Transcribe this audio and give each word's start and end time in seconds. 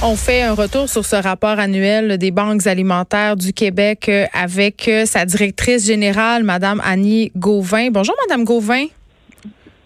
On 0.00 0.14
fait 0.14 0.42
un 0.42 0.52
retour 0.54 0.88
sur 0.88 1.04
ce 1.04 1.16
rapport 1.16 1.58
annuel 1.58 2.18
des 2.18 2.30
banques 2.30 2.68
alimentaires 2.68 3.36
du 3.36 3.52
Québec 3.52 4.08
euh, 4.08 4.26
avec 4.32 4.86
euh, 4.86 5.04
sa 5.04 5.24
directrice 5.24 5.86
générale, 5.86 6.44
Madame 6.44 6.80
Annie 6.84 7.32
Gauvin. 7.34 7.88
Bonjour, 7.90 8.14
Madame 8.28 8.44
Gauvin. 8.44 8.86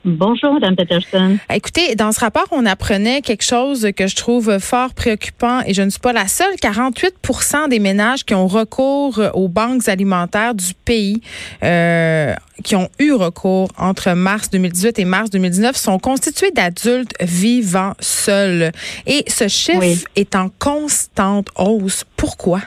Bonjour, 0.05 0.55
Mme 0.55 0.75
Peterson. 0.75 1.39
Écoutez, 1.53 1.95
dans 1.95 2.11
ce 2.11 2.19
rapport, 2.19 2.49
on 2.51 2.67
apprenait 2.67 3.21
quelque 3.21 3.45
chose 3.45 3.89
que 3.97 4.09
je 4.09 4.17
trouve 4.17 4.59
fort 4.59 4.95
préoccupant 4.95 5.61
et 5.65 5.75
je 5.75 5.83
ne 5.83 5.91
suis 5.91 6.01
pas 6.01 6.13
la 6.13 6.27
seule. 6.27 6.55
48% 6.57 7.69
des 7.69 7.79
ménages 7.79 8.25
qui 8.25 8.35
ont 8.35 8.49
recours 8.49 9.21
aux 9.35 9.47
banques 9.47 9.89
alimentaires 9.89 10.55
du 10.55 10.75
pays, 10.85 11.21
euh, 11.63 12.35
qui 12.65 12.75
ont 12.75 12.89
eu 12.99 13.13
recours 13.13 13.69
entre 13.79 14.13
mars 14.15 14.51
2018 14.51 14.99
et 14.99 15.05
mars 15.05 15.31
2019, 15.31 15.77
sont 15.77 16.01
constitués 16.01 16.51
d'adultes 16.51 17.15
vivant 17.21 17.93
seuls. 18.01 18.73
Et 19.07 19.25
ce 19.29 19.47
chiffre 19.47 20.09
est 20.17 20.35
en 20.35 20.49
constante 20.59 21.49
hausse. 21.57 22.05
Pourquoi? 22.17 22.61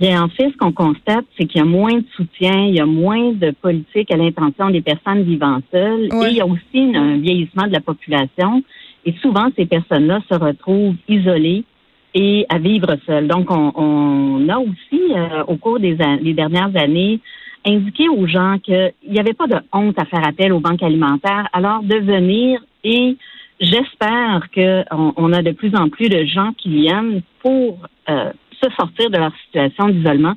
Bien, 0.00 0.22
en 0.22 0.28
fait, 0.28 0.50
ce 0.50 0.56
qu'on 0.56 0.70
constate, 0.70 1.24
c'est 1.36 1.46
qu'il 1.46 1.58
y 1.58 1.62
a 1.62 1.66
moins 1.66 1.94
de 1.94 2.04
soutien, 2.14 2.66
il 2.66 2.74
y 2.74 2.80
a 2.80 2.86
moins 2.86 3.32
de 3.32 3.50
politique 3.50 4.12
à 4.12 4.16
l'intention 4.16 4.70
des 4.70 4.80
personnes 4.80 5.22
vivant 5.24 5.58
seules, 5.72 6.04
et 6.04 6.28
il 6.30 6.36
y 6.36 6.40
a 6.40 6.46
aussi 6.46 6.94
un 6.94 7.16
vieillissement 7.18 7.66
de 7.66 7.72
la 7.72 7.80
population. 7.80 8.62
Et 9.04 9.14
souvent, 9.20 9.48
ces 9.56 9.66
personnes-là 9.66 10.20
se 10.30 10.38
retrouvent 10.38 10.94
isolées 11.08 11.64
et 12.14 12.46
à 12.48 12.58
vivre 12.58 12.96
seules. 13.06 13.26
Donc, 13.26 13.50
on, 13.50 14.48
a 14.48 14.58
aussi, 14.58 15.02
euh, 15.16 15.42
au 15.48 15.56
cours 15.56 15.80
des, 15.80 15.96
dernières 15.96 16.76
années, 16.76 17.18
indiqué 17.66 18.08
aux 18.08 18.26
gens 18.28 18.58
qu'il 18.62 18.92
n'y 19.08 19.18
avait 19.18 19.34
pas 19.34 19.48
de 19.48 19.56
honte 19.72 19.98
à 19.98 20.04
faire 20.04 20.24
appel 20.24 20.52
aux 20.52 20.60
banques 20.60 20.82
alimentaires, 20.82 21.48
alors 21.52 21.82
de 21.82 21.96
venir 21.96 22.60
et 22.84 23.16
j'espère 23.60 24.48
qu'on 24.54 25.12
on 25.16 25.32
a 25.32 25.42
de 25.42 25.50
plus 25.50 25.74
en 25.74 25.88
plus 25.88 26.08
de 26.08 26.24
gens 26.24 26.52
qui 26.56 26.68
viennent 26.68 27.22
pour 27.42 27.78
euh, 28.08 28.30
se 28.62 28.70
sortir 28.76 29.10
de 29.10 29.18
leur 29.18 29.32
situation 29.44 29.88
d'isolement. 29.88 30.34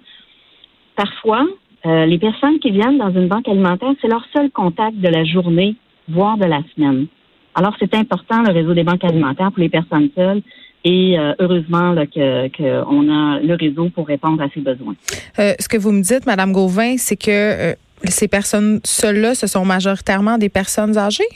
Parfois, 0.96 1.46
euh, 1.86 2.06
les 2.06 2.20
personnes 2.20 2.60
qui 2.60 2.72
viennent 2.72 2.98
dans 2.98 3.12
une 3.12 3.28
banque 3.28 3.48
alimentaire, 3.48 3.92
c'est 4.02 4.08
leur 4.08 4.26
seul 4.34 4.52
contact 4.52 4.98
de 4.98 5.08
la 5.08 5.24
journée, 5.24 5.76
voire 6.08 6.38
de 6.38 6.46
la 6.46 6.62
semaine. 6.76 7.08
Alors, 7.56 7.76
c'est 7.80 7.94
important, 7.96 8.44
le 8.44 8.54
réseau 8.54 8.74
des 8.74 8.84
banques 8.84 9.04
alimentaires 9.04 9.52
pour 9.52 9.62
les 9.62 9.70
personnes 9.70 10.10
seules. 10.16 10.42
Et 10.84 11.18
euh, 11.18 11.34
heureusement 11.38 11.94
qu'on 11.94 13.10
a 13.10 13.40
le 13.40 13.54
réseau 13.54 13.90
pour 13.90 14.08
répondre 14.08 14.42
à 14.42 14.48
ces 14.52 14.62
besoins. 14.62 14.96
Euh, 15.38 15.54
ce 15.60 15.68
que 15.68 15.78
vous 15.78 15.92
me 15.92 16.02
dites, 16.02 16.26
Madame 16.26 16.52
Gauvin, 16.54 16.98
c'est 16.98 17.18
que 17.18 17.76
ces 18.06 18.28
personnes 18.28 18.80
seules-là, 18.84 19.36
ce 19.36 19.46
sont 19.46 19.64
majoritairement 19.64 20.40
des 20.40 20.50
personnes 20.50 20.98
âgées? 20.98 21.28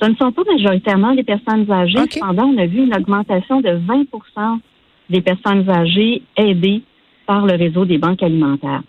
Ce 0.00 0.06
ne 0.06 0.14
sont 0.14 0.30
pas 0.30 0.42
majoritairement 0.44 1.14
des 1.14 1.24
personnes 1.24 1.70
âgées. 1.70 1.98
Cependant, 2.10 2.52
on 2.54 2.58
a 2.58 2.66
vu 2.66 2.84
une 2.84 2.94
augmentation 2.94 3.60
de 3.60 3.70
20 3.70 4.04
des 5.10 5.20
personnes 5.20 5.68
âgées 5.68 6.22
aidées 6.36 6.82
par 7.26 7.46
le 7.46 7.54
réseau 7.54 7.84
des 7.84 7.98
banques 7.98 8.22
alimentaires. 8.22 8.82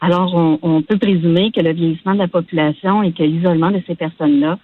Alors, 0.00 0.34
on, 0.62 0.82
peut 0.82 0.98
présumer 0.98 1.50
que 1.50 1.60
le 1.60 1.72
vieillissement 1.72 2.12
de 2.12 2.18
la 2.18 2.28
population 2.28 3.02
et 3.02 3.12
que 3.12 3.22
l'isolement 3.22 3.70
de 3.70 3.82
ces 3.86 3.94
personnes-là 3.94 4.58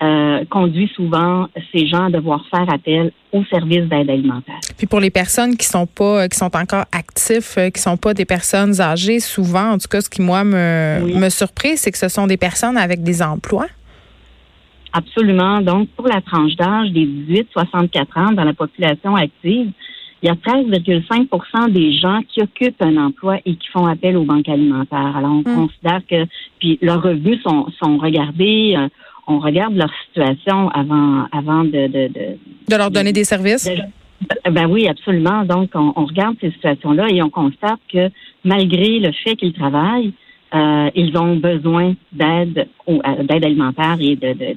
euh, 0.00 0.44
conduit 0.48 0.90
souvent 0.94 1.48
ces 1.72 1.86
gens 1.86 2.06
à 2.06 2.10
devoir 2.10 2.44
faire 2.50 2.72
appel 2.72 3.12
aux 3.32 3.44
services 3.44 3.84
d'aide 3.84 4.08
alimentaire. 4.08 4.60
Puis 4.78 4.86
pour 4.86 5.00
les 5.00 5.10
personnes 5.10 5.56
qui 5.56 5.66
sont 5.66 5.86
pas, 5.86 6.28
qui 6.28 6.38
sont 6.38 6.56
encore 6.56 6.84
actifs, 6.92 7.58
euh, 7.58 7.68
qui 7.68 7.82
sont 7.82 7.96
pas 7.96 8.14
des 8.14 8.24
personnes 8.24 8.80
âgées, 8.80 9.20
souvent, 9.20 9.72
en 9.72 9.78
tout 9.78 9.88
cas, 9.88 10.00
ce 10.00 10.08
qui 10.08 10.22
moi 10.22 10.44
me, 10.44 11.18
me 11.18 11.28
surprit, 11.28 11.76
c'est 11.76 11.90
que 11.90 11.98
ce 11.98 12.08
sont 12.08 12.26
des 12.26 12.36
personnes 12.36 12.78
avec 12.78 13.02
des 13.02 13.22
emplois. 13.22 13.66
Absolument. 14.92 15.60
Donc, 15.60 15.88
pour 15.90 16.08
la 16.08 16.22
tranche 16.22 16.54
d'âge 16.56 16.90
des 16.92 17.06
18-64 17.54 18.06
ans 18.16 18.32
dans 18.32 18.44
la 18.44 18.54
population 18.54 19.16
active, 19.16 19.72
il 20.22 20.26
y 20.26 20.30
a 20.30 20.34
13,5% 20.34 21.72
des 21.72 21.92
gens 21.92 22.20
qui 22.28 22.42
occupent 22.42 22.82
un 22.82 22.96
emploi 22.96 23.38
et 23.46 23.54
qui 23.54 23.68
font 23.68 23.86
appel 23.86 24.16
aux 24.16 24.24
banques 24.24 24.48
alimentaires. 24.48 25.16
Alors, 25.16 25.30
on 25.30 25.40
hmm. 25.40 25.68
considère 25.68 26.00
que 26.08 26.26
puis 26.58 26.78
leurs 26.82 27.02
revenus 27.02 27.40
sont, 27.42 27.66
sont 27.82 27.98
regardés. 27.98 28.74
Euh, 28.76 28.88
on 29.26 29.38
regarde 29.38 29.74
leur 29.74 29.90
situation 30.06 30.70
avant 30.70 31.26
avant 31.32 31.62
de 31.62 31.86
de, 31.86 32.08
de, 32.08 32.76
leur 32.76 32.90
donner 32.90 33.12
des 33.12 33.24
services? 33.24 33.70
ben 34.50 34.66
oui, 34.68 34.88
absolument. 34.88 35.44
Donc, 35.44 35.70
on, 35.74 35.92
on 35.94 36.06
regarde 36.06 36.36
ces 36.40 36.50
situations-là 36.50 37.06
et 37.10 37.22
on 37.22 37.30
constate 37.30 37.78
que 37.92 38.10
malgré 38.44 38.98
le 38.98 39.12
fait 39.12 39.36
qu'ils 39.36 39.52
travaillent, 39.52 40.12
euh, 40.54 40.90
ils 40.94 41.14
ont 41.18 41.36
besoin 41.36 41.94
d'aide 42.10 42.68
d'aide 42.86 43.44
alimentaire 43.44 43.98
et 44.00 44.16
de, 44.16 44.32
de, 44.32 44.56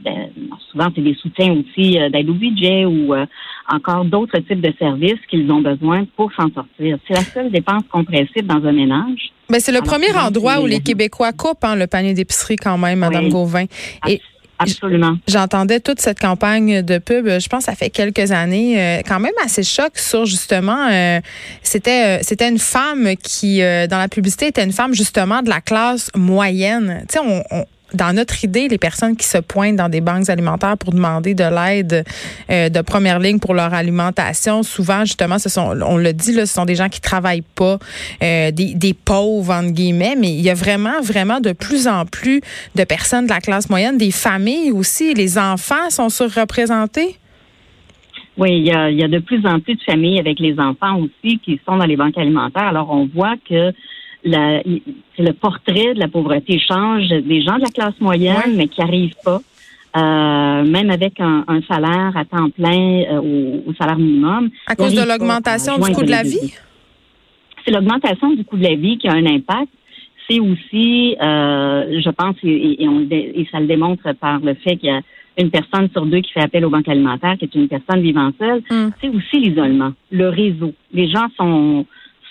souvent 0.71 0.87
c'est 0.95 1.01
des 1.01 1.15
soutiens 1.15 1.51
aussi 1.51 1.99
euh, 1.99 2.09
d'aide 2.09 2.29
au 2.29 2.33
budget 2.33 2.85
ou 2.85 3.13
euh, 3.13 3.25
encore 3.71 4.05
d'autres 4.05 4.39
types 4.39 4.61
de 4.61 4.73
services 4.77 5.19
qu'ils 5.29 5.51
ont 5.51 5.61
besoin 5.61 6.05
pour 6.15 6.31
s'en 6.33 6.51
sortir. 6.53 6.97
C'est 7.07 7.13
la 7.13 7.23
seule 7.23 7.51
dépense 7.51 7.83
compressible 7.91 8.47
dans 8.47 8.67
un 8.67 8.71
ménage. 8.71 9.31
Mais 9.49 9.59
c'est 9.59 9.71
le 9.71 9.81
premier 9.81 10.15
endroit 10.15 10.61
où 10.61 10.65
les 10.65 10.79
Québécois 10.79 11.33
coupent 11.33 11.63
hein, 11.63 11.75
le 11.75 11.87
panier 11.87 12.13
d'épicerie 12.13 12.55
quand 12.55 12.77
même, 12.77 12.99
Madame 12.99 13.29
Gauvin. 13.29 13.65
Et 14.07 14.21
Absolument. 14.61 15.17
J'entendais 15.27 15.79
toute 15.79 15.99
cette 15.99 16.19
campagne 16.19 16.83
de 16.83 16.99
pub, 16.99 17.27
je 17.27 17.49
pense 17.49 17.63
ça 17.63 17.73
fait 17.73 17.89
quelques 17.89 18.31
années, 18.31 18.79
euh, 18.79 19.01
quand 19.07 19.19
même 19.19 19.33
assez 19.43 19.63
choc 19.63 19.97
sur 19.97 20.25
justement, 20.25 20.87
euh, 20.91 21.19
c'était 21.63 22.19
euh, 22.19 22.19
c'était 22.21 22.47
une 22.47 22.59
femme 22.59 23.15
qui, 23.15 23.59
dans 23.59 23.97
la 23.97 24.07
publicité, 24.07 24.47
était 24.47 24.63
une 24.63 24.71
femme 24.71 24.93
justement 24.93 25.41
de 25.41 25.49
la 25.49 25.61
classe 25.61 26.11
moyenne. 26.15 27.03
Tu 27.09 27.17
sais, 27.17 27.19
on 27.27 27.65
dans 27.93 28.15
notre 28.15 28.43
idée, 28.43 28.67
les 28.67 28.77
personnes 28.77 29.15
qui 29.15 29.25
se 29.25 29.37
pointent 29.37 29.75
dans 29.75 29.89
des 29.89 30.01
banques 30.01 30.29
alimentaires 30.29 30.77
pour 30.77 30.93
demander 30.93 31.33
de 31.33 31.43
l'aide 31.43 32.05
euh, 32.49 32.69
de 32.69 32.81
première 32.81 33.19
ligne 33.19 33.39
pour 33.39 33.53
leur 33.53 33.73
alimentation, 33.73 34.63
souvent, 34.63 35.05
justement, 35.05 35.39
ce 35.39 35.49
sont, 35.49 35.77
on 35.85 35.97
le 35.97 36.13
dit, 36.13 36.33
ce 36.33 36.45
sont 36.45 36.65
des 36.65 36.75
gens 36.75 36.89
qui 36.89 37.01
travaillent 37.01 37.43
pas, 37.55 37.77
euh, 38.23 38.51
des, 38.51 38.93
pauvres, 38.93 39.53
entre 39.53 39.71
guillemets, 39.71 40.15
mais 40.17 40.29
il 40.29 40.41
y 40.41 40.49
a 40.49 40.53
vraiment, 40.53 41.01
vraiment 41.01 41.39
de 41.39 41.53
plus 41.53 41.87
en 41.87 42.05
plus 42.05 42.41
de 42.75 42.83
personnes 42.83 43.25
de 43.25 43.31
la 43.31 43.39
classe 43.39 43.69
moyenne, 43.69 43.97
des 43.97 44.11
familles 44.11 44.71
aussi. 44.71 45.13
Les 45.13 45.37
enfants 45.37 45.89
sont 45.89 46.09
surreprésentés? 46.09 47.17
Oui, 48.37 48.59
il 48.59 48.65
y 48.65 49.03
a 49.03 49.07
de 49.07 49.19
plus 49.19 49.45
en 49.45 49.59
plus 49.59 49.75
de 49.75 49.81
familles 49.83 50.19
avec 50.19 50.39
les 50.39 50.57
enfants 50.57 50.99
aussi 50.99 51.39
qui 51.39 51.59
sont 51.67 51.77
dans 51.77 51.85
les 51.85 51.97
banques 51.97 52.17
alimentaires. 52.17 52.63
Alors, 52.63 52.89
on 52.91 53.05
voit 53.13 53.35
que 53.47 53.73
la, 54.23 54.61
le 54.63 55.31
portrait 55.31 55.93
de 55.93 55.99
la 55.99 56.07
pauvreté 56.07 56.59
change 56.59 57.09
des 57.09 57.41
gens 57.41 57.55
de 57.55 57.61
la 57.61 57.69
classe 57.69 57.99
moyenne, 57.99 58.55
mais 58.55 58.67
qui 58.67 58.81
arrivent 58.81 59.15
pas. 59.23 59.41
Euh, 59.97 60.63
même 60.63 60.89
avec 60.89 61.19
un, 61.19 61.43
salaire 61.67 62.13
à 62.15 62.23
temps 62.23 62.49
plein 62.49 63.03
euh, 63.11 63.61
au, 63.67 63.73
salaire 63.73 63.97
minimum. 63.97 64.49
À 64.67 64.75
cause 64.75 64.93
de 64.93 65.01
l'augmentation 65.01 65.77
du 65.77 65.91
coût 65.91 66.03
de 66.03 66.11
la 66.11 66.23
vie? 66.23 66.53
C'est 67.65 67.71
l'augmentation 67.71 68.33
du 68.33 68.45
coût 68.45 68.55
de 68.55 68.63
la 68.63 68.75
vie 68.75 68.97
qui 68.97 69.09
a 69.09 69.13
un 69.13 69.25
impact. 69.25 69.67
C'est 70.29 70.39
aussi, 70.39 71.17
euh, 71.21 71.99
je 72.01 72.09
pense, 72.09 72.37
et, 72.43 72.81
et, 72.81 73.47
ça 73.51 73.59
le 73.59 73.67
démontre 73.67 74.13
par 74.13 74.39
le 74.39 74.53
fait 74.53 74.77
qu'il 74.77 74.89
y 74.89 74.93
a 74.93 75.01
une 75.37 75.51
personne 75.51 75.89
sur 75.91 76.05
deux 76.05 76.21
qui 76.21 76.31
fait 76.31 76.41
appel 76.41 76.63
aux 76.63 76.69
banques 76.69 76.87
alimentaires, 76.87 77.35
qui 77.37 77.45
est 77.45 77.55
une 77.55 77.67
personne 77.67 78.01
vivant 78.01 78.31
seule, 78.39 78.61
hmm. 78.69 78.91
c'est 79.01 79.09
aussi 79.09 79.39
l'isolement, 79.39 79.91
le 80.09 80.29
réseau. 80.29 80.73
Les 80.93 81.09
gens 81.09 81.27
sont 81.37 81.85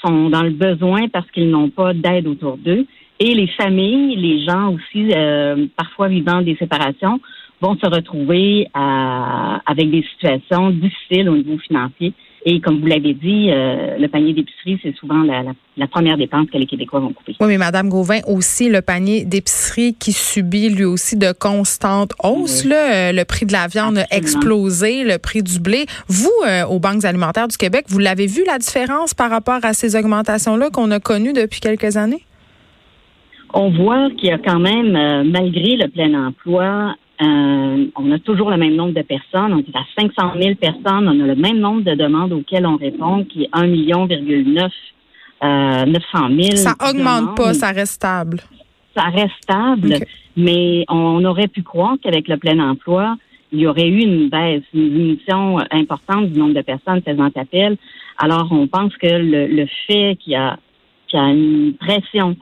sont 0.04 0.30
dans 0.30 0.42
le 0.42 0.50
besoin 0.50 1.08
parce 1.08 1.30
qu'ils 1.30 1.50
n'ont 1.50 1.70
pas 1.70 1.94
d'aide 1.94 2.26
autour 2.26 2.56
d'eux. 2.56 2.86
Et 3.18 3.34
les 3.34 3.48
familles, 3.48 4.16
les 4.16 4.44
gens 4.44 4.72
aussi, 4.72 5.12
euh, 5.14 5.66
parfois 5.76 6.08
vivant 6.08 6.40
des 6.40 6.56
séparations, 6.56 7.20
vont 7.60 7.76
se 7.76 7.86
retrouver 7.86 8.66
avec 8.72 9.90
des 9.90 10.02
situations 10.14 10.70
difficiles 10.70 11.28
au 11.28 11.36
niveau 11.36 11.58
financier. 11.58 12.14
Et 12.46 12.60
comme 12.60 12.80
vous 12.80 12.86
l'avez 12.86 13.12
dit, 13.12 13.50
euh, 13.50 13.98
le 13.98 14.08
panier 14.08 14.32
d'épicerie, 14.32 14.78
c'est 14.82 14.94
souvent 14.96 15.22
la, 15.22 15.42
la, 15.76 15.86
première 15.86 16.16
dépense 16.16 16.48
que 16.50 16.56
les 16.56 16.64
Québécois 16.64 17.00
vont 17.00 17.12
couper. 17.12 17.36
Oui, 17.38 17.48
mais 17.48 17.58
Madame 17.58 17.90
Gauvin, 17.90 18.20
aussi 18.26 18.70
le 18.70 18.80
panier 18.80 19.24
d'épicerie 19.26 19.94
qui 19.94 20.12
subit 20.12 20.70
lui 20.70 20.84
aussi 20.84 21.16
de 21.16 21.32
constantes 21.32 22.12
hausses. 22.24 22.64
Là, 22.64 23.10
euh, 23.10 23.12
le 23.12 23.24
prix 23.24 23.44
de 23.44 23.52
la 23.52 23.66
viande 23.66 23.98
a 23.98 24.06
explosé, 24.10 25.04
le 25.04 25.18
prix 25.18 25.42
du 25.42 25.60
blé. 25.60 25.84
Vous, 26.08 26.30
euh, 26.46 26.64
aux 26.64 26.78
banques 26.78 27.04
alimentaires 27.04 27.48
du 27.48 27.58
Québec, 27.58 27.84
vous 27.88 27.98
l'avez 27.98 28.26
vu 28.26 28.42
la 28.46 28.58
différence 28.58 29.12
par 29.12 29.30
rapport 29.30 29.60
à 29.62 29.74
ces 29.74 29.94
augmentations-là 29.94 30.70
qu'on 30.70 30.90
a 30.92 31.00
connues 31.00 31.34
depuis 31.34 31.60
quelques 31.60 31.98
années? 31.98 32.24
On 33.52 33.70
voit 33.70 34.08
qu'il 34.16 34.28
y 34.28 34.32
a 34.32 34.38
quand 34.38 34.60
même, 34.60 34.92
malgré 35.28 35.76
le 35.76 35.88
plein 35.88 36.14
emploi, 36.26 36.94
Euh, 37.22 37.86
on 37.96 38.12
a 38.12 38.18
toujours 38.18 38.50
le 38.50 38.56
même 38.56 38.74
nombre 38.76 38.94
de 38.94 39.02
personnes. 39.02 39.52
On 39.52 39.58
est 39.58 39.76
à 39.76 39.84
500 39.98 40.32
000 40.40 40.54
personnes. 40.54 41.08
On 41.08 41.20
a 41.20 41.26
le 41.26 41.36
même 41.36 41.58
nombre 41.58 41.82
de 41.82 41.94
demandes 41.94 42.32
auxquelles 42.32 42.66
on 42.66 42.76
répond, 42.76 43.24
qui 43.24 43.44
est 43.44 43.48
1 43.52 43.66
million, 43.66 44.06
900 44.06 44.28
000. 45.42 46.56
Ça 46.56 46.74
augmente 46.88 47.36
pas, 47.36 47.52
ça 47.54 47.72
reste 47.72 47.94
stable. 47.94 48.40
Ça 48.96 49.04
reste 49.04 49.34
stable, 49.42 49.96
mais 50.36 50.84
on 50.88 51.24
aurait 51.24 51.48
pu 51.48 51.62
croire 51.62 51.96
qu'avec 52.02 52.26
le 52.26 52.36
plein 52.38 52.58
emploi, 52.58 53.16
il 53.52 53.60
y 53.60 53.66
aurait 53.66 53.88
eu 53.88 54.00
une 54.00 54.28
baisse, 54.28 54.62
une 54.74 54.90
diminution 54.90 55.58
importante 55.70 56.30
du 56.30 56.38
nombre 56.38 56.54
de 56.54 56.62
personnes 56.62 57.02
faisant 57.02 57.30
appel. 57.34 57.76
Alors, 58.18 58.48
on 58.50 58.66
pense 58.66 58.96
que 58.96 59.06
le, 59.08 59.66
fait 59.86 60.16
qu'il 60.20 60.32
y 60.32 60.36
a, 60.36 60.58
qu'il 61.08 61.18
y 61.18 61.22
a 61.22 61.26
une 61.26 61.74
pression 61.74 62.36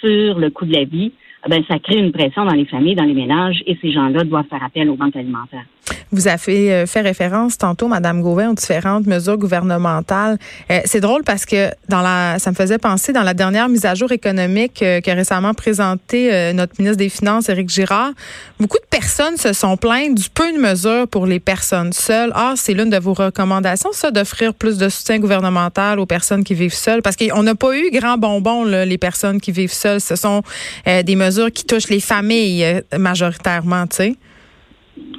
sur 0.00 0.38
le 0.38 0.50
coût 0.50 0.66
de 0.66 0.74
la 0.74 0.84
vie, 0.84 1.12
ben, 1.48 1.62
ça 1.68 1.78
crée 1.78 1.98
une 1.98 2.12
pression 2.12 2.44
dans 2.44 2.54
les 2.54 2.66
familles, 2.66 2.94
dans 2.94 3.04
les 3.04 3.14
ménages, 3.14 3.62
et 3.66 3.78
ces 3.80 3.92
gens-là 3.92 4.24
doivent 4.24 4.46
faire 4.48 4.62
appel 4.62 4.90
aux 4.90 4.96
banques 4.96 5.16
alimentaires. 5.16 5.64
Vous 6.12 6.26
avez 6.26 6.72
euh, 6.72 6.86
fait 6.86 7.02
référence 7.02 7.56
tantôt, 7.56 7.86
Madame 7.86 8.20
Gauvin, 8.20 8.50
aux 8.50 8.54
différentes 8.54 9.06
mesures 9.06 9.36
gouvernementales. 9.36 10.38
Euh, 10.70 10.80
c'est 10.84 11.00
drôle 11.00 11.22
parce 11.22 11.44
que 11.46 11.70
dans 11.88 12.02
la, 12.02 12.38
ça 12.40 12.50
me 12.50 12.56
faisait 12.56 12.78
penser 12.78 13.12
dans 13.12 13.22
la 13.22 13.32
dernière 13.32 13.68
mise 13.68 13.86
à 13.86 13.94
jour 13.94 14.10
économique 14.10 14.82
euh, 14.82 15.00
qu'a 15.00 15.14
récemment 15.14 15.54
présentée 15.54 16.52
notre 16.52 16.74
ministre 16.78 16.98
des 16.98 17.08
Finances, 17.08 17.48
Éric 17.48 17.68
Girard, 17.68 18.10
beaucoup 18.58 18.78
de 18.78 18.86
personnes 18.90 19.36
se 19.36 19.52
sont 19.52 19.76
plaintes 19.76 20.14
du 20.14 20.28
peu 20.30 20.52
de 20.52 20.58
mesures 20.58 21.06
pour 21.08 21.26
les 21.26 21.38
personnes 21.38 21.92
seules. 21.92 22.32
Ah, 22.34 22.54
c'est 22.56 22.74
l'une 22.74 22.90
de 22.90 22.98
vos 22.98 23.14
recommandations, 23.14 23.90
ça, 23.92 24.10
d'offrir 24.10 24.54
plus 24.54 24.78
de 24.78 24.88
soutien 24.88 25.18
gouvernemental 25.18 25.98
aux 26.00 26.06
personnes 26.06 26.44
qui 26.44 26.54
vivent 26.54 26.74
seules, 26.74 27.02
parce 27.02 27.16
qu'on 27.16 27.42
n'a 27.42 27.54
pas 27.54 27.76
eu 27.76 27.90
grand 27.90 28.18
bonbon 28.18 28.64
là, 28.64 28.84
les 28.84 28.98
personnes 28.98 29.40
qui 29.40 29.52
vivent 29.52 29.72
seules. 29.72 30.00
Ce 30.00 30.16
sont 30.16 30.42
des 30.86 31.16
mesures 31.16 31.52
qui 31.52 31.64
touchent 31.64 31.88
les 31.88 32.00
familles 32.00 32.82
majoritairement, 32.96 33.86
tu 33.86 33.96
sais. 33.96 34.16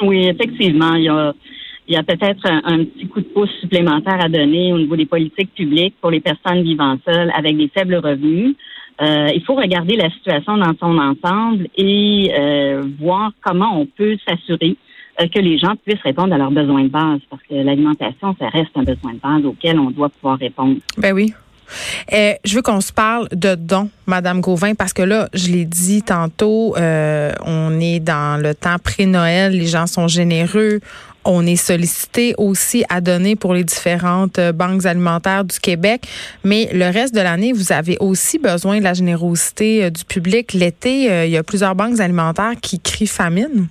Oui, 0.01 0.27
effectivement, 0.27 0.95
il 0.95 1.03
y 1.03 1.09
a, 1.09 1.33
il 1.87 1.93
y 1.93 1.97
a 1.97 2.03
peut-être 2.03 2.45
un, 2.45 2.85
petit 2.85 3.07
coup 3.07 3.21
de 3.21 3.25
pouce 3.25 3.51
supplémentaire 3.59 4.23
à 4.23 4.29
donner 4.29 4.73
au 4.73 4.77
niveau 4.77 4.95
des 4.95 5.05
politiques 5.05 5.53
publiques 5.53 5.95
pour 6.01 6.11
les 6.11 6.21
personnes 6.21 6.63
vivant 6.63 6.97
seules 7.05 7.31
avec 7.35 7.57
des 7.57 7.67
faibles 7.67 7.95
revenus. 7.95 8.55
Euh, 9.01 9.29
il 9.33 9.43
faut 9.43 9.55
regarder 9.55 9.95
la 9.95 10.09
situation 10.11 10.57
dans 10.57 10.73
son 10.79 10.97
ensemble 10.97 11.67
et 11.75 12.31
euh, 12.37 12.83
voir 12.99 13.31
comment 13.43 13.79
on 13.79 13.85
peut 13.85 14.15
s'assurer 14.27 14.77
euh, 15.19 15.27
que 15.27 15.39
les 15.39 15.57
gens 15.57 15.75
puissent 15.83 16.01
répondre 16.03 16.33
à 16.33 16.37
leurs 16.37 16.51
besoins 16.51 16.83
de 16.83 16.89
base, 16.89 17.19
parce 17.29 17.41
que 17.43 17.55
l'alimentation, 17.55 18.35
ça 18.39 18.49
reste 18.49 18.71
un 18.75 18.83
besoin 18.83 19.13
de 19.13 19.19
base 19.19 19.45
auquel 19.45 19.79
on 19.79 19.91
doit 19.91 20.09
pouvoir 20.09 20.37
répondre. 20.37 20.75
Ben 20.97 21.13
oui. 21.13 21.33
Euh, 22.13 22.33
je 22.43 22.55
veux 22.55 22.61
qu'on 22.61 22.81
se 22.81 22.91
parle 22.91 23.27
de 23.31 23.55
dons, 23.55 23.89
Madame 24.05 24.41
Gauvin, 24.41 24.75
parce 24.75 24.93
que 24.93 25.01
là, 25.01 25.29
je 25.33 25.47
l'ai 25.47 25.65
dit 25.65 26.01
tantôt, 26.01 26.75
euh, 26.77 27.33
on 27.45 27.79
est 27.79 27.99
dans 27.99 28.41
le 28.41 28.55
temps 28.55 28.77
pré-Noël, 28.83 29.53
les 29.53 29.67
gens 29.67 29.87
sont 29.87 30.07
généreux. 30.07 30.79
On 31.23 31.45
est 31.45 31.55
sollicité 31.55 32.33
aussi 32.39 32.83
à 32.89 32.99
donner 32.99 33.35
pour 33.35 33.53
les 33.53 33.63
différentes 33.63 34.39
euh, 34.39 34.51
banques 34.51 34.87
alimentaires 34.87 35.45
du 35.45 35.59
Québec, 35.59 36.07
mais 36.43 36.69
le 36.73 36.85
reste 36.85 37.13
de 37.13 37.21
l'année, 37.21 37.53
vous 37.53 37.71
avez 37.71 37.97
aussi 37.99 38.39
besoin 38.39 38.79
de 38.79 38.83
la 38.83 38.93
générosité 38.93 39.91
du 39.91 40.03
public. 40.03 40.53
L'été, 40.53 41.25
il 41.25 41.31
y 41.31 41.37
a 41.37 41.43
plusieurs 41.43 41.75
banques 41.75 41.99
alimentaires 41.99 42.53
qui 42.59 42.79
crient 42.79 43.05
famine. 43.05 43.67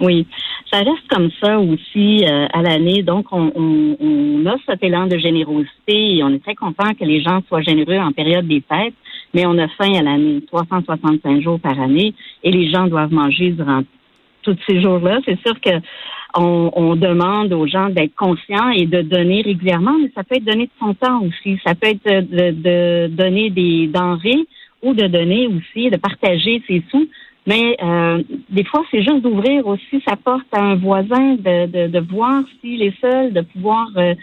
Oui, 0.00 0.26
ça 0.70 0.78
reste 0.78 1.06
comme 1.08 1.30
ça 1.40 1.58
aussi 1.58 2.24
euh, 2.24 2.46
à 2.52 2.62
l'année. 2.62 3.02
Donc, 3.02 3.26
on, 3.32 3.52
on, 3.54 4.46
a 4.46 4.56
cet 4.66 4.82
élan 4.82 5.06
de 5.06 5.18
générosité 5.18 6.16
et 6.16 6.24
on 6.24 6.30
est 6.30 6.42
très 6.42 6.54
content 6.54 6.92
que 6.98 7.04
les 7.04 7.22
gens 7.22 7.40
soient 7.48 7.62
généreux 7.62 7.98
en 7.98 8.12
période 8.12 8.46
des 8.46 8.62
fêtes, 8.68 8.94
mais 9.32 9.46
on 9.46 9.56
a 9.58 9.68
faim 9.68 9.94
à 9.94 10.02
l'année, 10.02 10.42
365 10.46 11.40
jours 11.42 11.60
par 11.60 11.80
année, 11.80 12.14
et 12.42 12.50
les 12.50 12.70
gens 12.70 12.86
doivent 12.86 13.12
manger 13.12 13.50
durant 13.50 13.82
tous 14.42 14.56
ces 14.66 14.82
jours-là. 14.82 15.20
C'est 15.24 15.40
sûr 15.40 15.58
que 15.60 15.70
on, 16.36 16.70
on, 16.74 16.96
demande 16.96 17.52
aux 17.52 17.66
gens 17.66 17.90
d'être 17.90 18.14
conscients 18.16 18.70
et 18.70 18.86
de 18.86 19.02
donner 19.02 19.42
régulièrement, 19.42 19.96
mais 20.00 20.10
ça 20.14 20.24
peut 20.24 20.36
être 20.36 20.44
donner 20.44 20.66
de 20.66 20.72
son 20.80 20.92
temps 20.94 21.22
aussi. 21.22 21.60
Ça 21.64 21.74
peut 21.74 21.88
être 21.88 22.04
de, 22.04 22.50
de 22.50 23.06
donner 23.06 23.50
des 23.50 23.86
denrées 23.86 24.44
ou 24.82 24.94
de 24.94 25.06
donner 25.06 25.46
aussi, 25.46 25.90
de 25.90 25.96
partager 25.96 26.60
ses 26.66 26.82
sous 26.90 27.08
mais 27.46 27.76
euh, 27.82 28.22
des 28.48 28.64
fois, 28.64 28.82
c'est 28.90 29.02
juste 29.02 29.20
d'ouvrir 29.20 29.66
aussi 29.66 30.02
sa 30.06 30.16
porte 30.16 30.46
à 30.52 30.62
un 30.62 30.76
voisin, 30.76 31.34
de, 31.34 31.66
de, 31.66 31.86
de 31.88 31.98
voir 32.00 32.42
s'il 32.60 32.82
est 32.82 32.98
seul, 33.00 33.32
de 33.32 33.42
pouvoir 33.42 33.88
euh, 33.96 34.14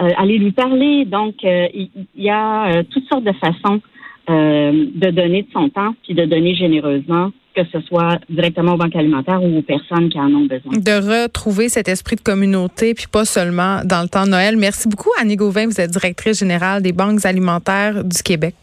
euh, 0.00 0.10
aller 0.16 0.38
lui 0.38 0.50
parler. 0.50 1.04
Donc, 1.04 1.36
il 1.42 1.88
y, 2.16 2.30
a 2.30 2.82
toutes 2.90 3.06
sortes 3.08 3.24
de 3.24 3.32
façons 3.32 3.80
de 4.26 5.10
donner 5.10 5.42
de 5.42 5.48
son 5.52 5.68
temps, 5.68 5.94
puis 6.02 6.14
de 6.14 6.24
donner 6.24 6.54
généreusement 6.54 7.30
que 7.54 7.62
ce 7.72 7.80
soit 7.82 8.18
directement 8.28 8.72
aux 8.72 8.76
banques 8.76 8.96
alimentaires 8.96 9.40
ou 9.40 9.58
aux 9.58 9.62
personnes 9.62 10.08
qui 10.08 10.18
en 10.18 10.32
ont 10.34 10.46
besoin. 10.46 10.72
De 10.72 11.22
retrouver 11.22 11.68
cet 11.68 11.88
esprit 11.88 12.16
de 12.16 12.20
communauté, 12.20 12.94
puis 12.94 13.06
pas 13.06 13.24
seulement 13.24 13.82
dans 13.84 14.02
le 14.02 14.08
temps 14.08 14.24
de 14.24 14.30
Noël. 14.30 14.56
Merci 14.56 14.88
beaucoup, 14.88 15.10
Annie 15.20 15.36
Gauvin. 15.36 15.66
Vous 15.66 15.80
êtes 15.80 15.92
directrice 15.92 16.40
générale 16.40 16.82
des 16.82 16.92
banques 16.92 17.24
alimentaires 17.24 18.02
du 18.02 18.22
Québec. 18.24 18.56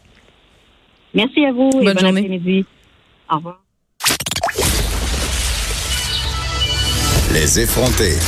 Merci 1.14 1.46
à 1.46 1.52
vous 1.52 1.70
Bonne 1.70 1.88
et 1.88 1.94
bon 1.94 2.00
journée. 2.00 2.20
après-midi. 2.20 2.64
Au 3.30 3.36
revoir. 3.36 3.61
Les 7.32 7.60
effronter. 7.60 8.18